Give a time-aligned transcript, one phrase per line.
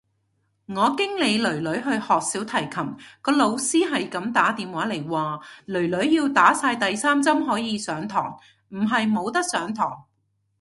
[0.65, 8.35] 我經理囡囡去學小提琴，個老師係咁打電話嚟話，囡囡要打晒第三針可以上堂，
[8.69, 10.05] 唔係冇得上堂。